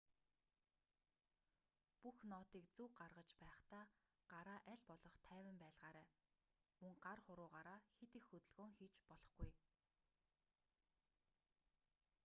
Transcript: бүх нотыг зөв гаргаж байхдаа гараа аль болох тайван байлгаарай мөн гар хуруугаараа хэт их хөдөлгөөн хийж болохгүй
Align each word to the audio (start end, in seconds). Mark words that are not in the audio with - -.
бүх 2.01 2.17
нотыг 2.33 2.65
зөв 2.77 2.91
гаргаж 3.01 3.29
байхдаа 3.43 3.85
гараа 4.33 4.59
аль 4.71 4.85
болох 4.91 5.15
тайван 5.27 5.57
байлгаарай 5.63 6.07
мөн 6.81 6.93
гар 7.05 7.19
хуруугаараа 7.25 7.79
хэт 7.97 8.11
их 8.19 8.25
хөдөлгөөн 8.31 8.71
хийж 8.79 8.95
болохгүй 9.07 9.49